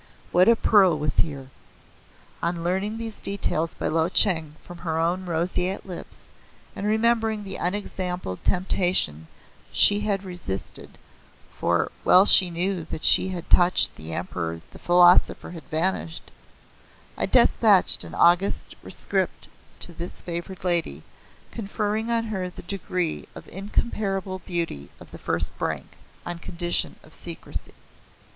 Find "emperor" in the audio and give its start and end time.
14.11-14.61